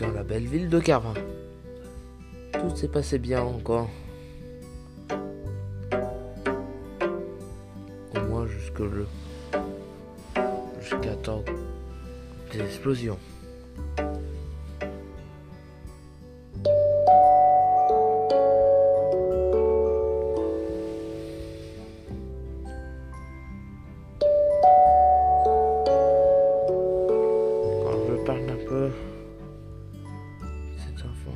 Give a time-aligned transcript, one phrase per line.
[0.00, 1.14] dans la belle ville de Carin.
[2.52, 3.88] Tout s'est passé bien encore.
[8.14, 9.06] Au moins jusque le
[10.80, 11.44] jusqu'à temps
[12.52, 13.18] des explosions.
[27.82, 28.90] Quand je parle un peu
[30.96, 31.30] 丈夫